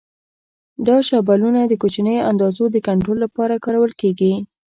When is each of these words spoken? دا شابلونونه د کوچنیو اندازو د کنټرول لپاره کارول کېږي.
دا 0.87 0.95
شابلونونه 1.07 1.61
د 1.67 1.73
کوچنیو 1.81 2.27
اندازو 2.31 2.65
د 2.71 2.77
کنټرول 2.87 3.17
لپاره 3.25 3.61
کارول 3.65 3.91
کېږي. 4.01 4.33